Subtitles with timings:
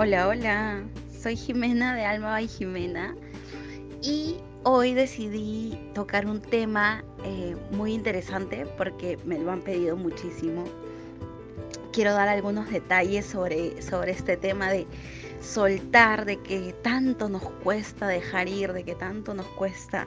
[0.00, 3.16] Hola, hola, soy Jimena de Alma by Jimena
[4.00, 10.66] y hoy decidí tocar un tema eh, muy interesante porque me lo han pedido muchísimo.
[11.92, 14.86] Quiero dar algunos detalles sobre, sobre este tema de
[15.40, 20.06] soltar, de que tanto nos cuesta dejar ir, de que tanto nos cuesta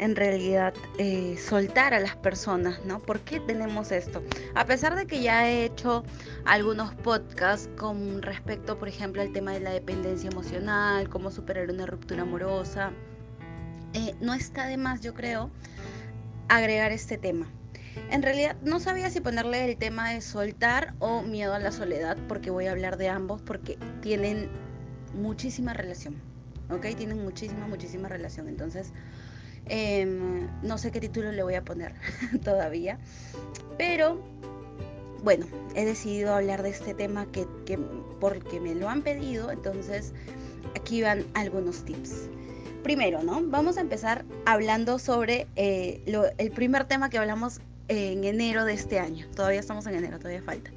[0.00, 3.00] en realidad eh, soltar a las personas, ¿no?
[3.00, 4.22] ¿Por qué tenemos esto?
[4.54, 6.04] A pesar de que ya he hecho
[6.46, 11.84] algunos podcasts con respecto, por ejemplo, al tema de la dependencia emocional, cómo superar una
[11.84, 12.92] ruptura amorosa,
[13.92, 15.50] eh, no está de más, yo creo,
[16.48, 17.46] agregar este tema.
[18.10, 22.16] En realidad no sabía si ponerle el tema de soltar o miedo a la soledad,
[22.26, 24.48] porque voy a hablar de ambos, porque tienen
[25.12, 26.14] muchísima relación,
[26.70, 26.86] ¿ok?
[26.96, 28.48] Tienen muchísima, muchísima relación.
[28.48, 28.94] Entonces,
[29.72, 31.94] Em, no sé qué título le voy a poner
[32.44, 32.98] todavía.
[33.78, 34.20] Pero
[35.22, 37.46] bueno, he decidido hablar de este tema que,
[38.18, 39.50] porque me lo han pedido.
[39.52, 40.12] Entonces
[40.74, 42.28] aquí van algunos tips.
[42.82, 43.40] Primero, ¿no?
[43.44, 46.02] Vamos a empezar hablando sobre eh,
[46.38, 49.26] el primer tema que hablamos en enero de este año.
[49.36, 50.70] Todavía estamos en enero, todavía falta.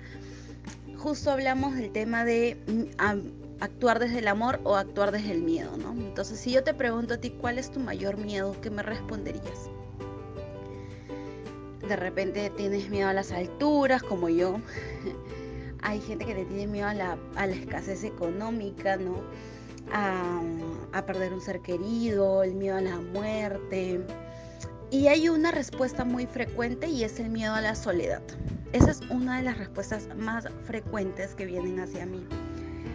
[0.98, 5.78] Justo hablamos del tema de mm, actuar desde el amor o actuar desde el miedo,
[5.78, 5.94] ¿no?
[5.94, 9.69] Entonces, si yo te pregunto a ti cuál es tu mayor miedo, ¿qué me responderías?
[11.88, 14.58] De repente tienes miedo a las alturas, como yo.
[15.81, 19.22] Hay gente que le tiene miedo a la, escasez económica, ¿no?
[19.94, 20.41] A,
[20.91, 24.02] a perder un ser querido, el miedo a la muerte.
[24.91, 28.22] Y hay una respuesta muy frecuente y es el miedo a la soledad.
[28.73, 32.25] Esa es una de las respuestas más frecuentes que vienen hacia mí.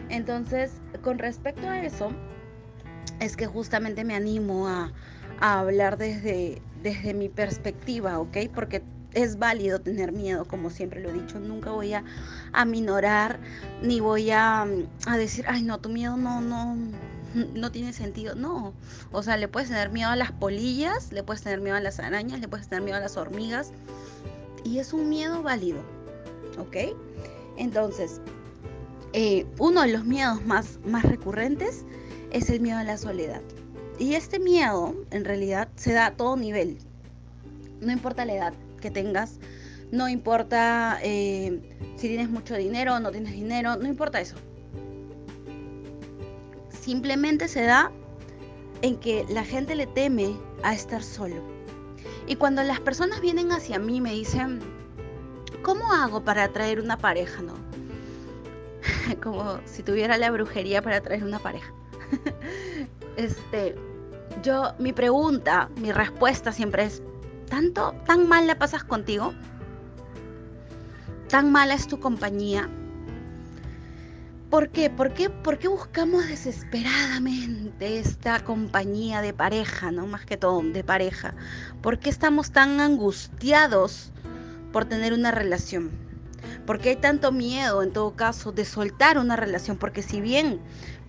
[0.09, 2.11] Entonces, con respecto a eso,
[3.20, 4.92] es que justamente me animo a,
[5.41, 8.39] hablar desde, desde mi perspectiva, ¿ok?
[8.53, 12.03] Porque es válido tener miedo, como siempre lo he dicho, nunca voy a
[12.53, 13.39] aminorar
[13.81, 14.67] ni voy a,
[15.06, 16.77] a, decir, ay no, tu miedo no, no,
[17.34, 18.34] no tiene sentido.
[18.34, 18.75] No,
[19.13, 22.01] o sea, le puedes tener miedo a las polillas, le puedes tener miedo a las
[22.01, 23.73] arañas, le puedes tener miedo a las hormigas
[24.64, 25.80] y es un miedo válido,
[26.58, 26.96] ¿ok?
[27.57, 28.20] Entonces,
[29.20, 31.84] eh, uno de los miedos más, recurrentes
[32.30, 33.42] es el miedo a la soledad.
[33.98, 36.79] Y este miedo en realidad se da a todo nivel.
[37.80, 39.40] No importa la edad que tengas,
[39.90, 41.61] no importa eh,
[41.96, 44.36] si tienes mucho dinero o no tienes dinero, no importa eso.
[46.70, 47.90] Simplemente se da
[48.83, 51.42] en que la gente le teme a estar solo.
[52.28, 54.61] Y cuando las personas vienen hacia mí me dicen,
[55.62, 57.42] ¿cómo hago para atraer una pareja?
[57.42, 57.67] No?
[59.22, 61.72] como si tuviera la brujería para traer una pareja.
[63.16, 63.74] este,
[64.42, 67.02] yo, mi pregunta, mi respuesta siempre es,
[67.48, 69.34] ¿tanto, tan mal la pasas contigo?
[71.28, 72.68] ¿Tan mala es tu compañía?
[74.50, 74.89] ¿Por qué?
[74.89, 80.06] ¿Por qué, ¿Por qué buscamos desesperadamente esta compañía de pareja, no?
[80.06, 81.34] Más que todo, de pareja.
[81.83, 84.10] ¿Por qué estamos tan angustiados
[84.72, 86.08] por tener una relación?
[86.67, 89.77] Porque hay tanto miedo en todo caso de soltar una relación?
[89.77, 90.61] Porque si bien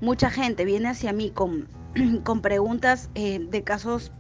[0.02, 1.68] mucha gente viene hacia mí con,
[2.24, 4.12] con preguntas eh, de casos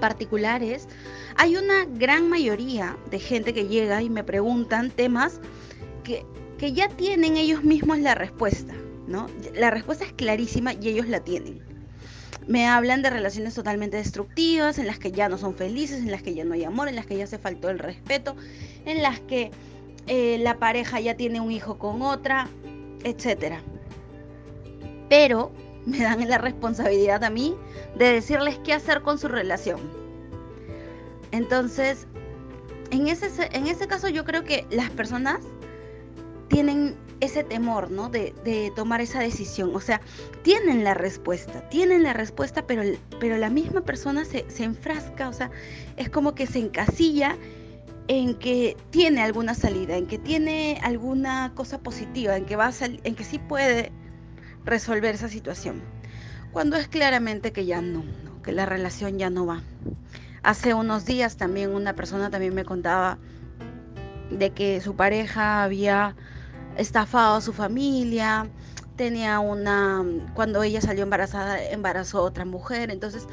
[0.00, 0.88] particulares,
[1.36, 5.40] hay una gran mayoría de gente que llega y me preguntan temas
[6.04, 6.24] que,
[6.58, 8.74] que ya tienen ellos mismos la respuesta,
[9.06, 9.28] ¿no?
[9.54, 11.62] La respuesta es clarísima y ellos la tienen.
[12.46, 16.22] Me hablan de relaciones totalmente destructivas, en las que ya no son felices, en las
[16.22, 18.36] que ya no hay amor, en las que ya se faltó el respeto,
[18.86, 19.50] en las que
[20.08, 22.48] eh, la pareja ya tiene un hijo con otra,
[23.04, 23.56] etc.
[25.08, 25.52] Pero
[25.86, 27.54] me dan la responsabilidad a mí
[27.96, 29.80] de decirles qué hacer con su relación.
[31.30, 32.06] Entonces,
[32.90, 35.40] en ese, en ese caso yo creo que las personas
[36.48, 38.08] tienen ese temor, ¿no?
[38.08, 38.32] De,
[38.76, 39.74] tomar esa decisión.
[39.74, 40.00] O sea,
[40.42, 42.82] tienen la respuesta, tienen la respuesta, pero,
[43.20, 45.50] pero la misma persona se, se enfrasca, o sea,
[45.96, 47.36] es como que se encasilla
[48.08, 52.72] en que tiene alguna salida, en que tiene alguna cosa positiva, en que va a
[52.80, 53.92] en que sí puede
[54.64, 55.82] resolver esa situación.
[56.52, 58.04] Cuando es claramente que ya no,
[58.42, 59.62] que la relación ya no va.
[60.42, 63.18] Hace unos días también una persona también me contaba
[64.30, 66.16] de que su pareja había
[66.76, 68.48] estafado a su familia,
[68.96, 73.26] tenía una cuando ella salió embarazada embarazó a otra mujer, entonces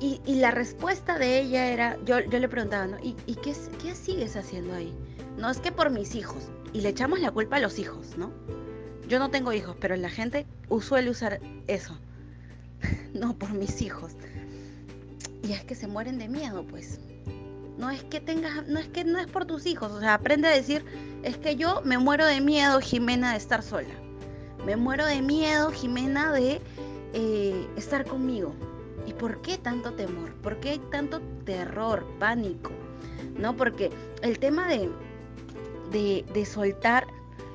[0.00, 2.96] y, la respuesta de ella era, yo, yo le preguntaba, ¿no?
[3.02, 4.94] ¿Y, qué, qué, sigues haciendo ahí?
[5.36, 6.48] No, es que por mis hijos.
[6.72, 8.32] Y le echamos la culpa a los hijos, ¿no?
[9.08, 10.46] Yo no tengo hijos, pero la gente
[10.80, 11.98] suele usar eso.
[13.12, 14.12] no, por mis hijos.
[15.42, 16.98] Y es que se mueren de miedo, pues.
[17.76, 19.92] No es que tengas, no es que no es por tus hijos.
[19.92, 20.82] O sea, aprende a decir,
[21.22, 23.94] es que yo me muero de miedo, Jimena, de estar sola.
[24.64, 26.60] Me muero de miedo, Jimena, de
[27.12, 28.54] eh, estar conmigo.
[29.06, 30.34] ¿Y por qué tanto temor?
[30.36, 32.70] ¿Por qué hay tanto terror, pánico?
[33.36, 33.56] ¿No?
[33.56, 33.90] Porque
[34.22, 34.90] el tema de,
[35.90, 37.06] de, soltar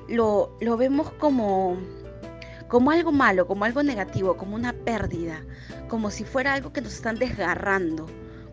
[0.08, 1.76] lo, lo, vemos como,
[2.68, 5.42] como algo malo, como algo negativo, como una pérdida,
[5.88, 8.06] como si fuera algo que nos están desgarrando.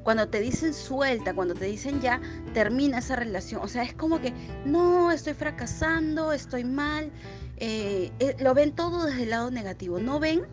[0.03, 2.19] Cuando te dicen suelta, cuando te dicen ya
[2.53, 4.33] termina esa relación, o sea, es como que
[4.65, 7.09] no, estoy fracasando, estoy mal,
[7.57, 10.43] eh, eh, lo ven todo desde el lado negativo, no ven,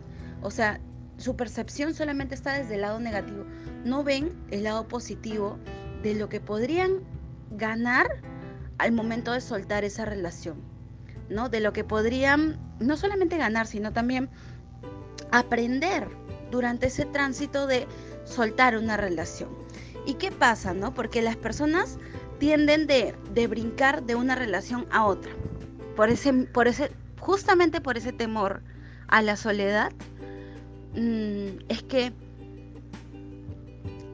[0.41, 0.79] o sea,
[1.21, 3.45] su percepción solamente está desde el lado negativo,
[3.85, 5.57] no ven el lado positivo
[6.03, 6.99] de lo que podrían
[7.51, 8.21] ganar
[8.77, 10.61] al momento de soltar esa relación,
[11.29, 11.49] ¿no?
[11.49, 14.29] De lo que podrían no solamente ganar, sino también
[15.31, 16.07] aprender
[16.49, 17.87] durante ese tránsito de
[18.25, 19.49] soltar una relación.
[20.05, 20.93] ¿Y qué pasa, no?
[20.93, 21.97] Porque las personas
[22.39, 23.15] tienden de,
[23.47, 25.31] brincar de una relación a otra.
[25.95, 28.63] Por ese, por ese, justamente por ese temor
[29.07, 29.91] a la soledad,
[30.95, 32.11] mm, es que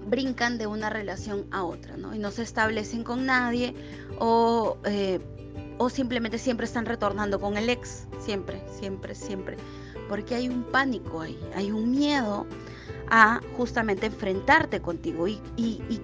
[0.07, 2.15] brincan de una relación a otra, ¿no?
[2.15, 3.73] Y no se establecen con nadie
[4.19, 5.19] o, eh,
[5.77, 9.57] o simplemente siempre están retornando con el ex, siempre, siempre, siempre
[10.07, 12.45] porque hay un pánico ahí, hay un miedo
[13.09, 15.27] a justamente enfrentarte contigo.
[15.27, 15.37] ¿Y,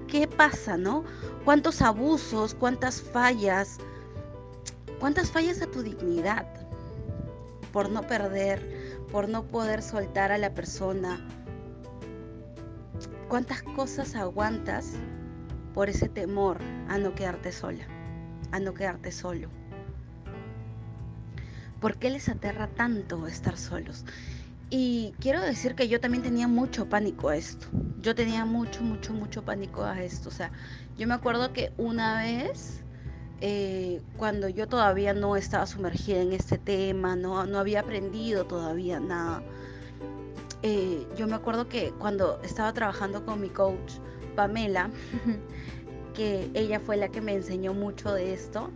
[0.07, 1.03] qué pasa, no?
[1.45, 3.77] ¿Cuántos abusos, cuántas fallas,
[4.99, 6.47] cuántas fallas a tu dignidad
[7.71, 8.82] por no perder,
[9.13, 11.19] por no poder soltar a la persona?
[13.29, 14.93] ¿Cuántas cosas aguantas
[15.75, 16.57] por ese temor
[16.89, 17.85] a no quedarte sola,
[18.51, 19.49] a no quedarte solo?
[21.79, 24.03] ¿Por qué les aterra tanto estar solos?
[24.71, 27.67] Y quiero decir que yo también tenía mucho pánico a esto.
[28.01, 30.29] Yo tenía mucho, mucho, mucho pánico a esto.
[30.29, 30.51] O sea,
[30.97, 32.82] yo me acuerdo que una vez,
[33.45, 39.01] eh, cuando yo todavía no estaba sumergida en este tema, no, no había aprendido todavía
[39.01, 39.43] nada,
[40.61, 43.95] eh, yo me acuerdo que cuando estaba trabajando con mi coach,
[44.37, 44.89] Pamela,
[46.15, 48.71] que ella fue la que me enseñó mucho de esto,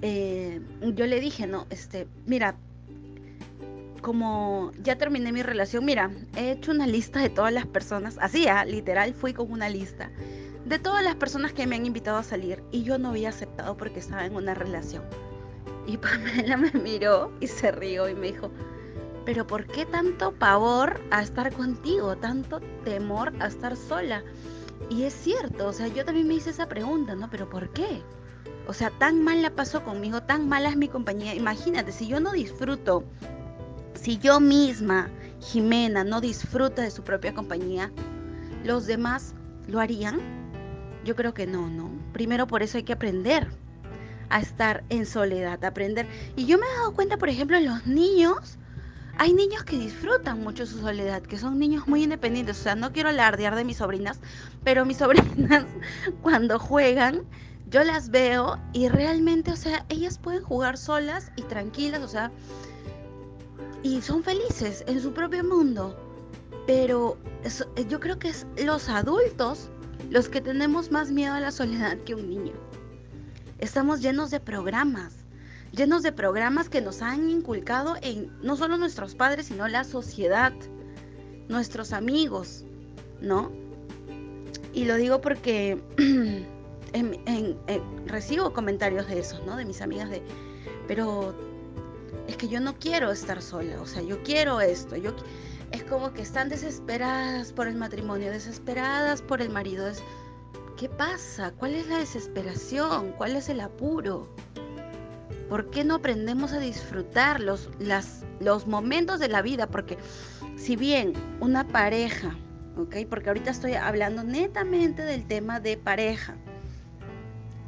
[0.00, 2.56] eh, yo le dije, no, este, mira,
[4.00, 8.48] como ya terminé mi relación, mira, he hecho una lista de todas las personas, así,
[8.48, 8.64] ¿ah?
[8.64, 10.10] literal, fui con una lista
[10.64, 13.76] de todas las personas que me han invitado a salir y yo no había aceptado
[13.76, 15.04] porque estaba en una relación.
[15.86, 18.50] Y Pamela me miró y se rió y me dijo,
[19.24, 22.16] pero ¿por qué tanto pavor a estar contigo?
[22.16, 24.22] Tanto temor a estar sola.
[24.90, 27.30] Y es cierto, o sea, yo también me hice esa pregunta, ¿no?
[27.30, 28.02] Pero ¿por qué?
[28.66, 31.34] O sea, tan mal la pasó conmigo, tan mala es mi compañía.
[31.34, 33.04] Imagínate, si yo no disfruto,
[33.94, 35.10] si yo misma,
[35.40, 37.92] Jimena, no disfruta de su propia compañía,
[38.62, 39.34] ¿los demás
[39.66, 40.43] lo harían?
[41.04, 41.90] Yo creo que no, no.
[42.12, 43.48] Primero por eso hay que aprender
[44.30, 46.06] a estar en soledad, aprender.
[46.36, 48.58] Y yo me he dado cuenta, por ejemplo, en los niños,
[49.18, 52.58] hay niños que disfrutan mucho su soledad, que son niños muy independientes.
[52.58, 54.18] O sea, no quiero alardear de mis sobrinas,
[54.64, 55.64] pero mis sobrinas
[56.22, 57.24] cuando juegan
[57.74, 62.30] yo las veo y realmente, o sea, ellas pueden jugar solas y tranquilas, o sea,
[63.82, 65.98] y son felices en su propio mundo.
[66.66, 67.18] Pero
[67.88, 69.70] yo creo que es los adultos
[70.10, 72.52] los que tenemos más miedo a la soledad que un niño.
[73.58, 75.14] Estamos llenos de programas,
[75.72, 80.52] llenos de programas que nos han inculcado en no solo nuestros padres, sino la sociedad,
[81.48, 82.64] nuestros amigos,
[83.20, 83.50] ¿no?
[84.72, 85.80] Y lo digo porque
[88.06, 89.56] recibo comentarios de esos, ¿no?
[89.56, 90.22] De mis amigas de,
[90.86, 91.34] pero
[92.26, 95.14] es que yo no quiero estar sola, o sea, yo quiero esto, yo
[95.72, 99.86] es como que están desesperadas por el matrimonio, desesperadas por el marido.
[100.76, 101.52] ¿Qué pasa?
[101.52, 103.12] ¿Cuál es la desesperación?
[103.12, 104.28] ¿Cuál es el apuro?
[105.48, 109.66] ¿Por qué no aprendemos a disfrutar los, las, los momentos de la vida?
[109.66, 109.98] Porque
[110.56, 112.36] si bien una pareja,
[112.76, 112.96] ¿ok?
[113.08, 116.36] Porque ahorita estoy hablando netamente del tema de pareja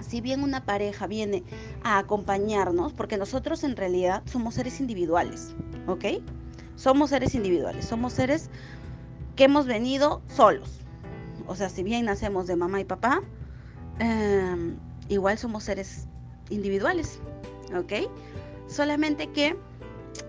[0.01, 1.43] si bien una pareja viene
[1.83, 5.55] a acompañarnos, porque nosotros en realidad somos seres individuales,
[5.87, 6.05] ¿ok?
[6.77, 8.51] Somos seres individuales, somos seres
[9.35, 10.81] que hemos venido solos.
[11.47, 13.23] O sea, si bien nacemos de mamá y papá,
[13.99, 14.77] em,
[15.09, 16.07] igual somos seres
[16.51, 17.21] individuales,
[17.77, 18.11] ¿ok?
[18.69, 19.57] Solamente que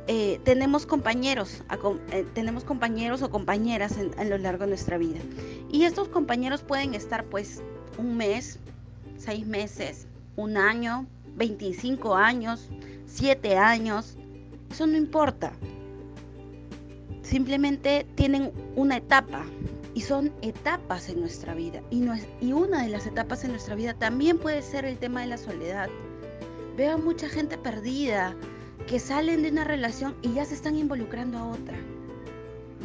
[0.08, 1.63] eh, tenemos compañeros,
[2.12, 5.20] eh, tenemos compañeros o compañeras a lo largo de nuestra vida.
[5.72, 7.62] Y estos compañeros pueden estar pues
[7.98, 8.60] un mes,
[9.18, 12.70] seis meses, un año, 25 años,
[13.06, 14.18] siete años,
[14.70, 15.51] eso no importa.
[17.27, 19.43] Simplemente tienen una etapa
[19.93, 21.81] y son etapas en nuestra vida.
[21.89, 25.38] Y, una de las etapas en nuestra vida también puede ser el tema de la
[25.38, 25.89] soledad.
[26.77, 28.34] Veo a mucha gente perdida,
[28.88, 31.77] que salen de una relación y ya se están involucrando a otra.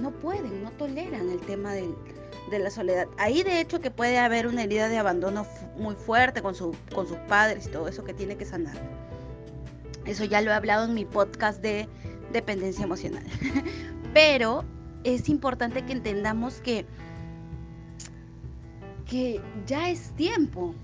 [0.01, 3.07] No pueden, no toleran el tema de la soledad.
[3.19, 5.47] Ahí de hecho que puede haber una herida de abandono
[5.77, 6.57] muy fuerte con,
[6.93, 8.75] con sus padres y todo eso que tiene que sanar.
[10.05, 11.89] Eso ya lo he hablado en mi podcast de
[12.33, 13.23] dependencia emocional.
[14.13, 14.65] Pero
[15.05, 16.85] es importante que entendamos que,
[19.07, 20.75] que ya es tiempo,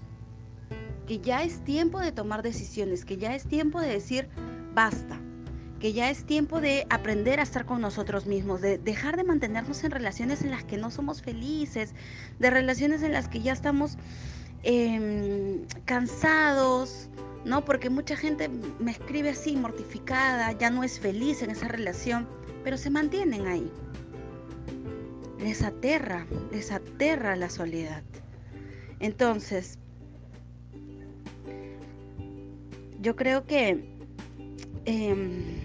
[1.07, 4.29] que ya es tiempo de tomar decisiones, que ya es tiempo de decir
[4.75, 5.21] basta,
[5.79, 9.85] que ya es tiempo de aprender a estar con nosotros mismos, de dejar de mantenernos
[9.85, 11.95] en relaciones en las que no somos felices,
[12.39, 13.97] de relaciones en las que ya estamos
[14.63, 17.09] em, cansados,
[17.45, 17.65] ¿no?
[17.65, 22.27] Porque mucha gente me escribe así, mortificada, ya no es feliz en esa relación,
[22.65, 23.71] pero se mantienen ahí.
[25.41, 28.03] Les aterra, les aterra la soledad.
[29.01, 29.79] Entonces,
[33.01, 33.97] yo creo que
[34.85, 35.61] em,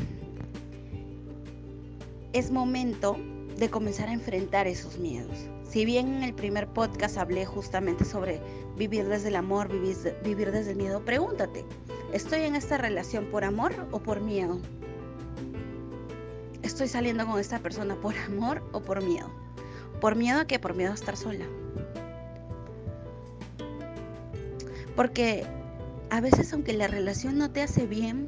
[2.33, 3.17] es momento
[3.57, 5.49] de comenzar a enfrentar esos miedos.
[5.63, 8.39] Si bien en el primer podcast hablé justamente sobre
[8.77, 11.65] vivir desde el amor, vivir, vivir desde el miedo, pregúntate,
[12.11, 14.59] ¿estoy en esta relación por amor o por miedo?
[16.73, 19.29] ¿Estoy saliendo con esta persona por amor o por miedo?
[20.01, 20.57] ¿Por miedo a qué?
[20.57, 21.45] Por miedo a estar sola.
[24.95, 25.45] Porque
[26.09, 28.27] a veces aunque la relación no te hace bien,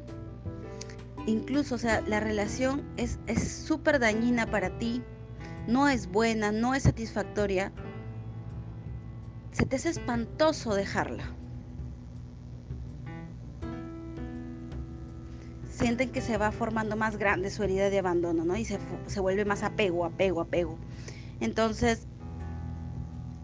[1.26, 3.18] incluso, o sea, la relación es
[3.52, 5.02] súper dañina para ti,
[5.66, 7.72] no es buena, no es satisfactoria,
[9.50, 11.35] se te hace espantoso dejarla.
[15.86, 18.56] Sienten que se va formando más grande su herida de abandono, ¿no?
[18.56, 20.76] Y se, se vuelve más apego, apego, apego.
[21.38, 22.08] Entonces,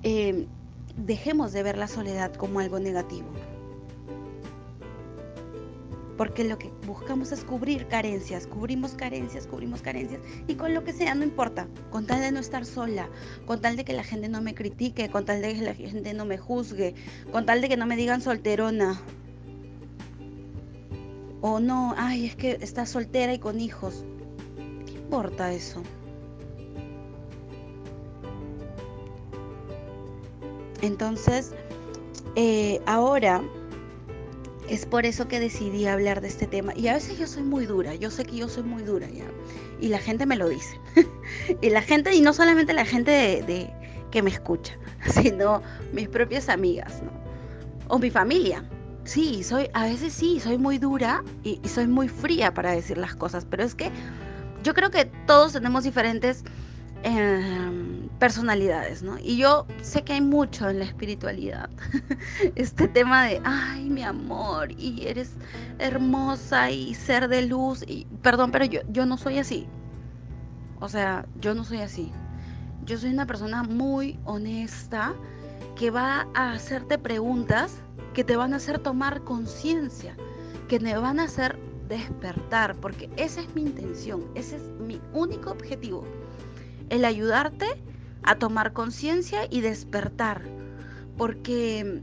[0.03, 0.49] eh,
[0.97, 3.29] dejemos de ver la soledad como algo negativo
[6.17, 10.93] porque lo que buscamos es cubrir carencias, cubrimos carencias, cubrimos carencias y con lo que
[10.93, 13.09] sea, no importa, con tal de no estar sola,
[13.47, 16.13] con tal de que la gente no me critique, con tal de que la gente
[16.13, 16.95] no me juzgue,
[17.31, 19.01] con tal de que no me digan solterona.
[21.43, 24.05] O no, ay, es que está soltera y con hijos.
[24.87, 25.83] ¿Qué importa eso?
[30.81, 31.53] Entonces,
[32.37, 33.43] eh, ahora
[34.69, 36.73] es por eso que decidí hablar de este tema.
[36.77, 39.27] Y a veces yo soy muy dura, yo sé que yo soy muy dura ya.
[39.81, 40.79] Y la gente me lo dice.
[41.61, 43.71] y la gente, y no solamente la gente de,
[44.11, 44.79] que me escucha,
[45.23, 45.61] sino
[45.93, 47.11] mis propias amigas, ¿no?
[47.89, 48.65] O mi familia.
[49.05, 53.15] Sí, soy, a veces sí, soy muy dura y soy muy fría para decir las
[53.15, 53.91] cosas, pero es que
[54.63, 56.45] yo creo que todos tenemos diferentes
[57.05, 59.19] Em, personalidades, ¿no?
[59.19, 61.69] Y yo sé que hay mucho en la espiritualidad.
[62.55, 65.33] este tema de, ay, mi amor, y eres
[65.81, 69.67] hermosa y ser de luz, y perdón, pero yo, yo no soy así.
[70.79, 72.13] O sea, yo no soy así.
[72.85, 75.13] Yo soy una persona muy honesta
[75.75, 77.79] que va a hacerte preguntas
[78.15, 80.17] que te van a hacer tomar conciencia,
[80.69, 85.51] que te van a hacer despertar, porque esa es mi intención, ese es mi único
[85.51, 86.05] objetivo
[86.93, 87.67] el ayudarte
[88.23, 90.43] a tomar conciencia y despertar.
[91.17, 92.03] Porque,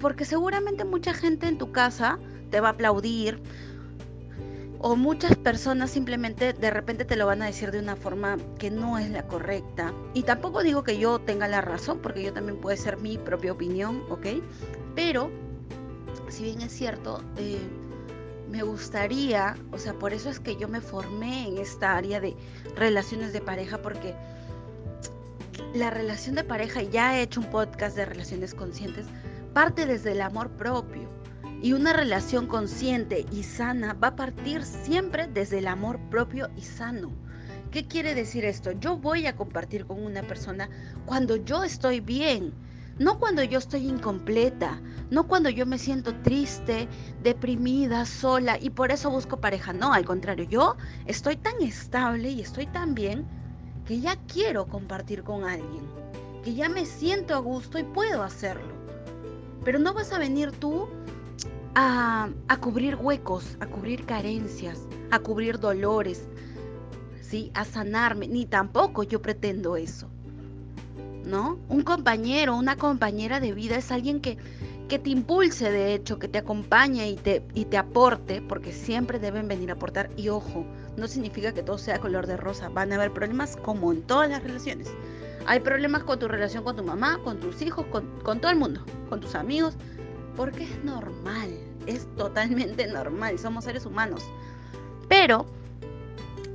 [0.00, 2.18] porque seguramente mucha gente en tu casa
[2.50, 3.40] te va a aplaudir
[4.80, 8.70] o muchas personas simplemente de repente te lo van a decir de una forma que
[8.70, 9.92] no es la correcta.
[10.14, 13.52] Y tampoco digo que yo tenga la razón, porque yo también puede ser mi propia
[13.52, 14.26] opinión, ¿ok?
[14.94, 15.30] Pero,
[16.28, 17.58] si bien es cierto, eh,
[18.50, 22.36] me gustaría, o sea, por eso es que yo me formé en esta área de
[22.76, 24.14] relaciones de pareja, porque
[25.74, 29.06] la relación de pareja, y ya he hecho un podcast de relaciones conscientes,
[29.52, 31.08] parte desde el amor propio.
[31.60, 36.62] Y una relación consciente y sana va a partir siempre desde el amor propio y
[36.62, 37.10] sano.
[37.72, 38.72] ¿Qué quiere decir esto?
[38.72, 40.70] Yo voy a compartir con una persona
[41.04, 42.54] cuando yo estoy bien,
[42.98, 46.88] no cuando yo estoy incompleta, no cuando yo me siento triste,
[47.22, 49.72] deprimida, sola y por eso busco pareja.
[49.72, 53.26] No, al contrario, yo estoy tan estable y estoy tan bien
[53.86, 55.86] que ya quiero compartir con alguien,
[56.42, 58.74] que ya me siento a gusto y puedo hacerlo.
[59.64, 60.88] Pero no vas a venir tú
[61.74, 62.28] a,
[62.60, 66.28] cubrir huecos, a cubrir carencias, a cubrir dolores,
[67.20, 67.50] ¿sí?
[67.54, 70.08] a sanarme, ni tampoco yo pretendo eso.
[71.24, 71.58] ¿no?
[71.68, 74.38] Un compañero, una compañera de vida es alguien que,
[74.88, 79.18] que te impulse, de hecho, que te acompañe y te, y te aporte, porque siempre
[79.18, 80.10] deben venir a aportar.
[80.16, 80.64] Y ojo,
[80.96, 82.70] no significa que todo sea color de rosa.
[82.70, 84.88] Van a haber problemas como en todas las relaciones.
[85.46, 88.58] Hay problemas con tu relación con tu mamá, con tus hijos, con, con todo el
[88.58, 89.76] mundo, con tus amigos,
[90.38, 91.50] porque es normal,
[91.86, 94.22] es totalmente normal, somos seres humanos.
[95.08, 95.46] Pero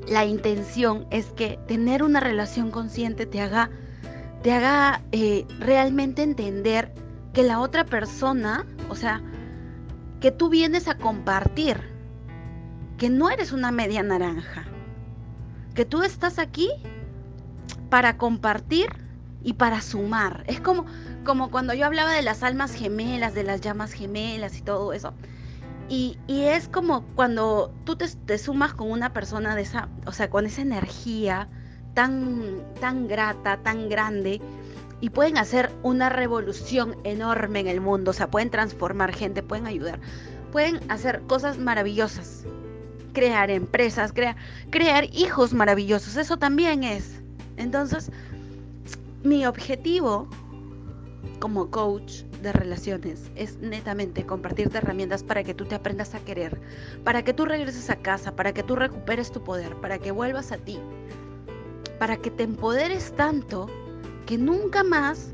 [0.07, 3.69] la intención es que tener una relación consciente te haga,
[4.41, 6.93] te haga eh, realmente entender
[7.33, 9.21] que la otra persona, o sea,
[10.21, 11.81] que tú vienes a compartir,
[12.97, 14.63] que no eres una media naranja,
[15.75, 16.69] que tú estás aquí
[17.89, 19.02] para compartir
[19.43, 20.43] y para sumar.
[20.47, 20.85] Es como,
[21.23, 25.13] como cuando yo hablaba de las almas gemelas, de las llamas gemelas y todo eso.
[25.89, 30.45] Y, es como cuando tú te, sumas con una persona de esa, o sea, con
[30.45, 31.49] esa energía
[31.93, 34.41] tan, tan grata, tan grande,
[35.01, 39.67] y pueden hacer una revolución enorme en el mundo, o sea, pueden transformar gente, pueden
[39.67, 39.99] ayudar,
[40.51, 42.45] pueden hacer cosas maravillosas,
[43.11, 44.37] crear empresas, crear,
[44.69, 47.21] crear hijos maravillosos, eso también es.
[47.57, 48.11] Entonces,
[49.23, 50.27] mi objetivo
[51.39, 56.59] como coach de relaciones es netamente compartirte herramientas para que tú te aprendas a querer,
[57.05, 60.51] para que tú regreses a casa, para que tú recuperes tu poder, para que vuelvas
[60.51, 60.77] a ti,
[61.99, 63.67] para que te empoderes tanto
[64.25, 65.33] que nunca más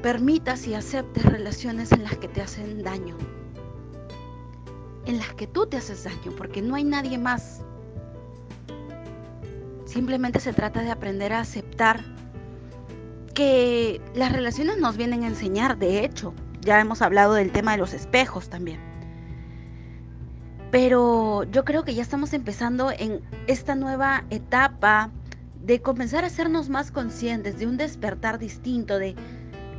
[0.00, 3.16] permitas y aceptes relaciones en las que te hacen daño,
[5.06, 7.62] en las que tú te haces daño, porque no hay nadie más.
[9.86, 12.13] Simplemente se trata de aprender a aceptar
[13.34, 17.78] que las relaciones nos vienen a enseñar, de hecho, ya hemos hablado del tema de
[17.78, 18.80] los espejos también.
[20.70, 25.10] Pero yo creo que ya estamos empezando en esta nueva etapa
[25.62, 29.14] de comenzar a hacernos más conscientes, de un despertar distinto, de,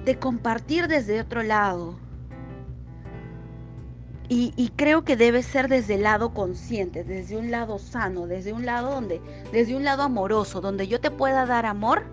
[0.05, 1.99] de compartir desde otro lado.
[4.27, 8.53] Y, y, creo que debe ser desde el lado consciente, desde un lado sano, desde
[8.53, 9.21] un lado donde,
[9.51, 12.05] desde un lado amoroso, donde yo te pueda dar amor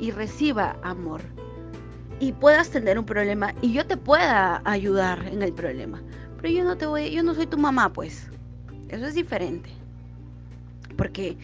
[0.00, 1.20] y reciba amor
[2.20, 6.00] y puedas tener un problema y yo te pueda ayudar en el problema.
[6.40, 8.28] Pero yo no te voy, yo no soy tu mamá, pues.
[8.88, 9.70] Eso es diferente.
[10.96, 11.36] Porque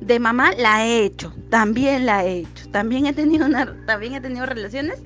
[0.00, 2.68] de mamá la he hecho, también la he hecho.
[2.70, 5.02] También he tenido una, también he tenido relaciones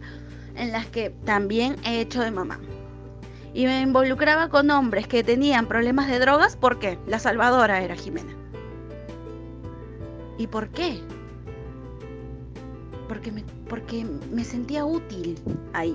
[0.56, 2.58] en las que también he hecho de mamá.
[3.54, 8.32] Y me involucraba con hombres que tenían problemas de drogas porque la salvadora era Jimena.
[10.38, 11.00] ¿Y por qué?
[13.12, 15.38] Porque me, porque me sentía útil
[15.74, 15.94] ahí.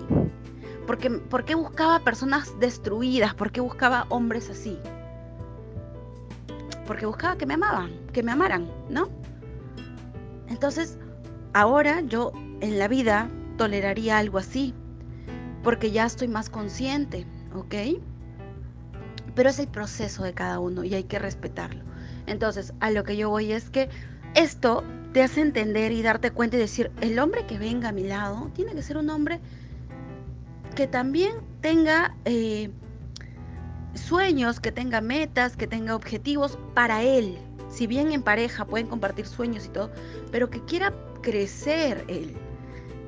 [0.86, 4.78] Porque, porque buscaba personas destruidas, porque buscaba hombres así.
[6.86, 9.10] Porque buscaba que me amaban, que me amaran, ¿no?
[10.48, 11.00] Entonces,
[11.54, 14.76] ahora yo en la vida toleraría algo así,
[15.64, 17.26] porque ya estoy más consciente,
[17.56, 18.00] ¿ok?
[19.34, 21.84] Pero es el proceso de cada uno y hay que respetarlo.
[22.28, 23.90] Entonces, a lo que yo voy es que
[24.36, 24.84] esto
[25.18, 28.52] te hace entender y darte cuenta y decir, el hombre que venga a mi lado
[28.54, 29.40] tiene que ser un hombre
[30.76, 32.70] que también tenga eh,
[33.96, 37.36] sueños, que tenga metas, que tenga objetivos para él.
[37.68, 39.90] Si bien en pareja pueden compartir sueños y todo,
[40.32, 42.38] pero que quiera crecer él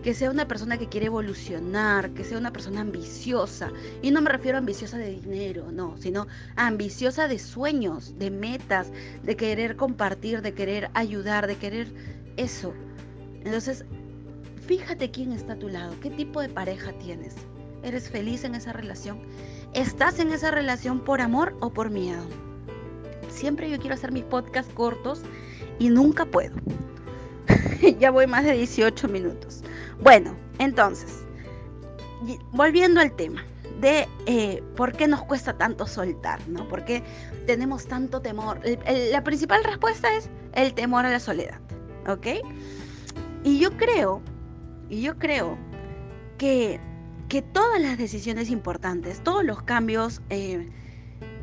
[0.04, 3.72] que sea una persona que quiere evolucionar, que sea una persona ambiciosa.
[4.02, 8.92] Y no me refiero a ambiciosa de dinero, no, sino ambiciosa de sueños, de metas,
[9.24, 11.88] de querer compartir, de querer ayudar, de querer
[12.38, 12.74] eso.
[13.44, 13.86] Entonces,
[14.66, 17.36] fíjate quién está a tu lado, qué tipo de pareja tienes.
[17.84, 19.20] ¿Eres feliz en esa relación?
[19.74, 22.24] ¿Estás en esa relación por amor o por miedo?
[23.30, 25.22] Siempre yo quiero hacer mis podcasts cortos
[25.78, 26.56] y nunca puedo.
[28.00, 29.64] ya voy más de 18 minutos.
[30.02, 31.26] Bueno, entonces,
[32.52, 33.44] volviendo al tema
[33.82, 36.68] de eh, por qué nos cuesta tanto soltar, ¿no?
[36.68, 37.04] ¿Por qué
[37.46, 38.62] tenemos tanto temor?
[39.12, 41.60] la principal respuesta es el temor a la soledad,
[42.08, 42.28] ¿ok?
[43.44, 44.22] Y yo creo,
[44.90, 45.58] y yo creo
[46.38, 46.80] que,
[47.28, 50.70] que todas las decisiones importantes, todos los cambios eh,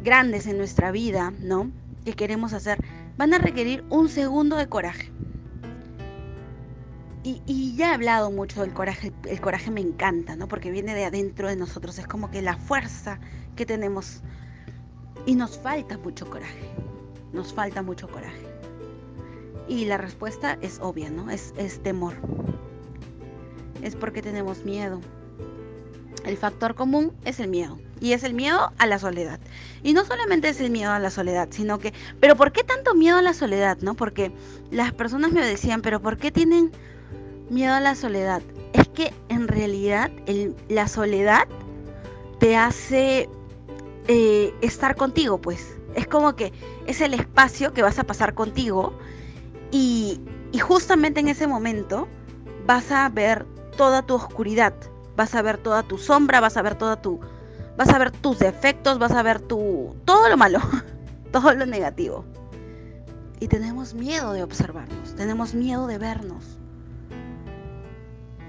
[0.03, 1.71] grandes en nuestra vida, ¿no?
[2.05, 2.79] Que queremos hacer,
[3.17, 5.11] van a requerir un segundo de coraje.
[7.27, 10.47] Y, ya he hablado mucho del coraje, el coraje me encanta, ¿no?
[10.47, 13.19] Porque viene de adentro de nosotros, es como que la fuerza
[13.57, 14.23] que tenemos.
[15.27, 16.71] Y nos falta mucho coraje,
[17.33, 18.47] nos falta mucho coraje.
[19.67, 21.29] Y la respuesta es obvia, ¿no?
[21.29, 22.15] Es, es temor.
[23.83, 25.01] Es porque tenemos miedo.
[26.25, 27.77] El factor común es el miedo.
[28.01, 29.41] Y es el miedo a la soledad.
[29.83, 32.95] Y no solamente es el miedo a la soledad, sino que, pero ¿por qué tanto
[32.95, 33.95] miedo a la soledad, no?
[33.95, 34.31] Porque
[34.71, 36.71] las personas me decían, pero ¿por qué tienen
[37.51, 38.43] miedo a la soledad.
[38.73, 40.11] Es que en realidad
[40.69, 41.47] la soledad
[42.39, 43.29] te hace
[44.09, 45.77] eh, estar contigo, pues.
[45.95, 46.53] Es como que
[46.87, 48.93] es el espacio que vas a pasar contigo
[49.71, 50.21] y,
[50.53, 52.07] y justamente en ese momento
[52.67, 54.75] vas a ver toda tu oscuridad,
[55.17, 57.19] vas a ver toda tu sombra, vas a ver toda tu,
[57.79, 60.61] vas a ver tus defectos, vas a ver tu todo lo malo.
[61.41, 62.25] todo lo negativo.
[63.41, 66.59] Y tenemos miedo de observarnos, tenemos miedo de vernos.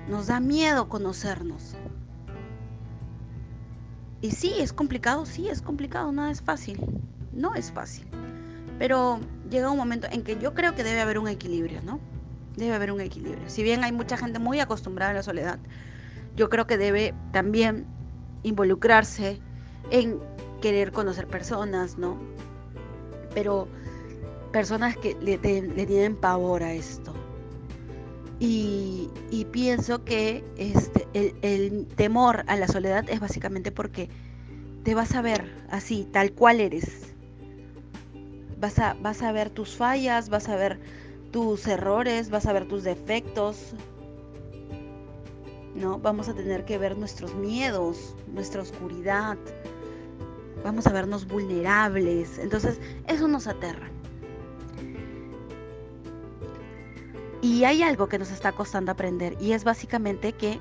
[0.08, 1.76] Nos da miedo conocernos.
[4.22, 6.80] Y sí, es complicado, sí, es complicado, no es fácil.
[7.34, 8.08] No es fácil.
[8.80, 12.00] Pero llega un momento en que yo creo que debe haber un equilibrio, ¿no?
[12.56, 13.50] Debe haber un equilibrio.
[13.50, 15.60] Si bien hay mucha gente muy acostumbrada a la soledad,
[16.36, 17.86] yo creo que debe también
[18.44, 19.40] involucrarse
[19.92, 20.20] en
[20.62, 22.18] querer conocer personas, ¿no?
[23.34, 23.68] Pero
[24.52, 27.14] personas que le, tienen pavor a esto.
[28.40, 29.10] Y,
[29.52, 34.10] pienso que este, el, temor a la soledad es básicamente porque
[34.84, 37.14] te vas a ver así, tal cual eres.
[38.60, 40.80] Vas a, vas a ver tus fallas, vas a ver
[41.32, 43.74] tus errores, vas a ver tus defectos.
[45.76, 46.00] ¿No?
[46.00, 49.38] Vamos a tener que ver nuestros miedos, nuestra oscuridad.
[50.64, 52.40] Vamos a vernos vulnerables.
[52.40, 53.90] Entonces, eso nos aterra.
[57.42, 60.60] Y hay algo que nos está costando aprender y es básicamente que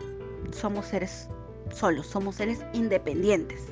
[0.52, 1.28] somos seres
[1.72, 3.66] solos, somos seres independientes.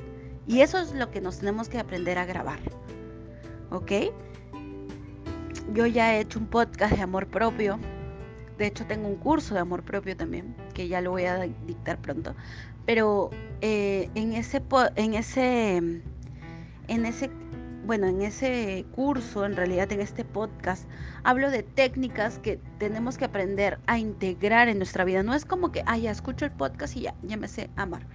[0.47, 2.59] Y eso es lo que nos tenemos que aprender a grabar.
[3.71, 3.91] ¿Ok?
[5.73, 7.79] Yo ya he hecho un podcast de amor propio.
[8.57, 11.99] De hecho, tengo un curso de amor propio también, que ya lo voy a dictar
[11.99, 12.35] pronto.
[12.85, 14.61] Pero eh, en ese
[14.95, 15.77] en ese
[16.87, 17.29] en ese
[17.85, 20.85] bueno, en ese curso, en realidad en este podcast,
[21.23, 25.23] hablo de técnicas que tenemos que aprender a integrar en nuestra vida.
[25.23, 28.05] No es como que, ah, ya escucho el podcast y ya, ya me sé amar.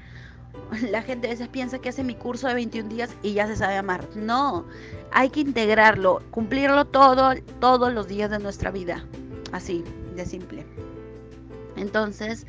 [0.91, 3.57] La gente a veces piensa que hace mi curso de 21 días y ya se
[3.57, 4.09] sabe amar.
[4.17, 4.67] No,
[5.13, 9.05] hay que integrarlo, cumplirlo todo, todos los días de nuestra vida.
[9.53, 9.85] Así,
[10.17, 10.67] de simple.
[11.77, 12.47] Entonces,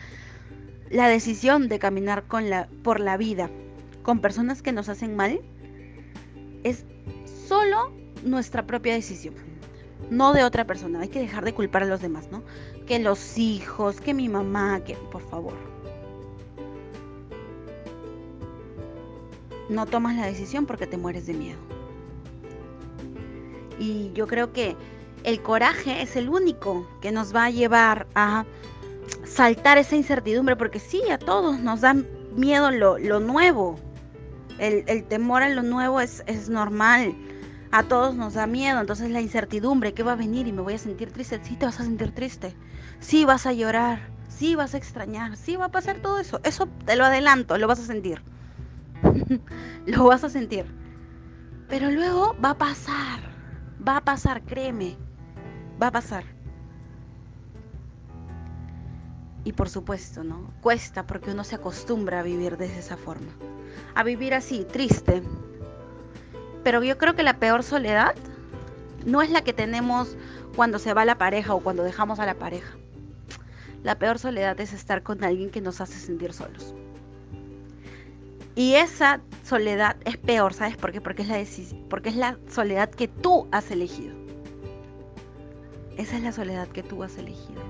[0.89, 3.49] la decisión de caminar con la, por la vida
[4.03, 5.41] con personas que nos hacen mal
[6.63, 6.85] es
[7.47, 7.91] solo
[8.23, 9.33] nuestra propia decisión,
[10.09, 11.01] no de otra persona.
[11.01, 12.43] Hay que dejar de culpar a los demás, ¿no?
[12.85, 15.53] Que los hijos, que mi mamá, que por favor.
[19.69, 21.59] No tomas la decisión porque te mueres de miedo.
[23.79, 24.75] Y yo creo que
[25.23, 28.45] el coraje es el único que nos va a llevar a
[29.23, 31.95] saltar esa incertidumbre, porque sí, a todos nos da
[32.35, 33.79] miedo lo, nuevo.
[34.61, 37.15] El, temor a lo nuevo es, es normal
[37.71, 40.45] a todos nos da miedo, entonces la incertidumbre, ¿qué va a venir?
[40.45, 41.39] Y me voy a sentir triste.
[41.41, 42.53] Sí, te vas a sentir triste.
[42.99, 44.11] Sí, vas a llorar.
[44.27, 45.37] Sí, vas a extrañar.
[45.37, 46.41] Sí, va a pasar todo eso.
[46.43, 48.21] Eso te lo adelanto, lo vas a sentir.
[49.85, 50.65] lo vas a sentir.
[51.69, 53.21] Pero luego va a pasar.
[53.87, 54.97] Va a pasar, créeme.
[55.81, 56.25] Va a pasar.
[59.43, 60.53] Y por supuesto, ¿no?
[60.61, 63.31] Cuesta porque uno se acostumbra a vivir de esa forma.
[63.95, 65.23] A vivir así, triste,
[66.63, 68.15] pero yo creo que la peor soledad
[69.05, 70.15] no es la que tenemos
[70.55, 72.77] cuando se va la pareja o cuando dejamos a la pareja.
[73.83, 76.75] La peor soledad es estar con alguien que nos hace sentir solos.
[78.53, 81.01] Y esa soledad es peor, ¿sabes por qué?
[81.01, 81.43] Porque es la,
[81.89, 84.15] porque es la soledad que tú has elegido.
[85.97, 87.61] Esa es la soledad que tú has elegido.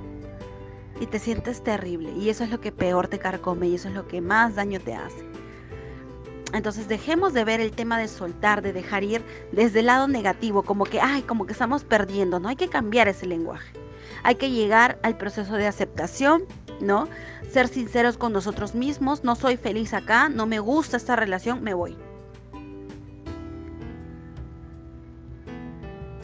[1.01, 2.13] Y te sientes terrible.
[2.13, 4.79] Y eso es lo que peor te carcome y eso es lo que más daño
[4.79, 5.25] te hace.
[6.53, 10.63] Entonces dejemos de ver el tema de soltar, de dejar ir desde el lado negativo,
[10.63, 12.49] como que, ay, como que estamos perdiendo, ¿no?
[12.49, 13.73] Hay que cambiar ese lenguaje.
[14.23, 16.43] Hay que llegar al proceso de aceptación,
[16.81, 17.07] ¿no?
[17.49, 21.73] Ser sinceros con nosotros mismos, no soy feliz acá, no me gusta esta relación, me
[21.73, 21.97] voy.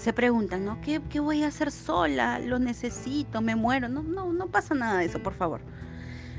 [0.08, 0.80] Se preguntan, ¿no?
[0.80, 2.40] ¿Qué, qué voy a hacer sola?
[2.40, 3.90] Lo necesito, me muero.
[3.90, 5.60] No, no, no pasa nada de eso, por favor.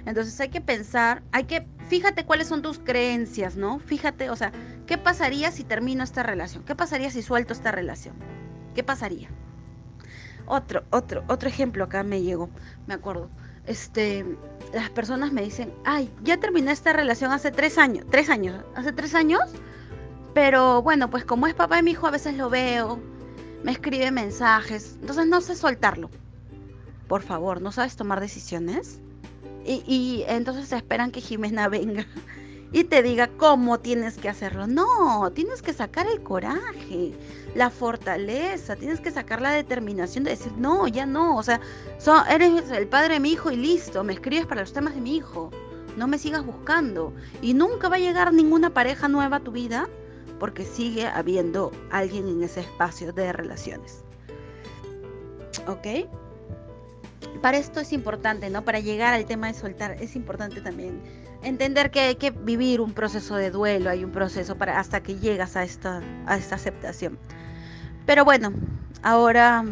[0.07, 3.79] Entonces hay que pensar, hay que, fíjate cuáles son tus creencias, ¿no?
[3.79, 4.53] Fíjate, o sea,
[4.87, 6.65] ¿qué pasaría si termino esta relación?
[6.65, 8.15] ¿Qué pasaría si suelto esta relación?
[8.75, 9.29] ¿Qué pasaría?
[10.47, 12.49] Otro, otro, otro ejemplo acá me llegó,
[12.87, 13.29] me acuerdo.
[13.67, 14.25] Este,
[14.73, 18.93] las personas me dicen, ay, ya terminé esta relación hace tres años, tres años, hace
[18.93, 19.43] tres años,
[20.33, 22.99] pero bueno, pues como es papá de mi hijo, a veces lo veo,
[23.63, 26.11] me escribe mensajes, entonces no sé soltarlo.
[27.09, 29.01] Por favor, ¿no sabes tomar decisiones?
[29.65, 32.07] Y, entonces esperan que Jimena venga
[32.73, 34.67] y te diga cómo tienes que hacerlo.
[34.67, 37.15] No, tienes que sacar el coraje,
[37.55, 41.61] la fortaleza, tienes que sacar la determinación de decir, no, ya no, o sea,
[42.31, 45.17] eres el padre de mi hijo y listo, me escribes para los temas de mi
[45.17, 45.51] hijo,
[45.97, 47.13] no me sigas buscando.
[47.43, 49.89] Y nunca va a llegar ninguna pareja nueva a tu vida
[50.39, 54.05] porque sigue habiendo alguien en ese espacio de relaciones.
[55.67, 56.09] ¿Ok?
[57.41, 58.65] para esto es importante, ¿no?
[58.65, 61.01] Para llegar al tema de soltar, es importante también
[61.43, 65.17] entender que hay que vivir un proceso de duelo, hay un proceso para hasta que
[65.17, 67.19] llegas a esta, a esta aceptación.
[68.07, 68.53] Pero bueno,
[69.03, 69.65] ahora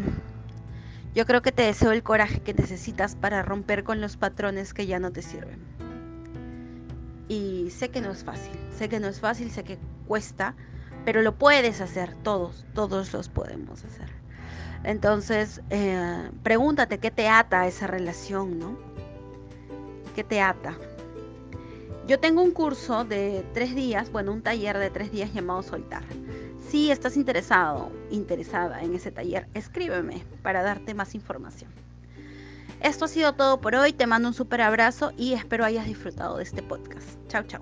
[1.14, 4.86] yo creo que te deseo el coraje que necesitas para romper con los patrones que
[4.86, 5.58] ya no te sirven.
[7.28, 10.54] Y sé que no es fácil, sé que no es fácil, sé que cuesta,
[11.04, 14.10] pero lo puedes hacer, todos, todos los podemos hacer.
[14.84, 18.78] Entonces, eh, pregúntate qué te ata a esa relación, ¿no?
[20.14, 20.76] ¿Qué te ata?
[22.06, 26.04] Yo tengo un curso de tres días, bueno, un taller de tres días llamado Soltar.
[26.68, 31.70] Si estás interesado, interesada en ese taller, escríbeme para darte más información.
[32.80, 36.36] Esto ha sido todo por hoy, te mando un super abrazo y espero hayas disfrutado
[36.36, 37.08] de este podcast.
[37.28, 37.60] Chao, chao.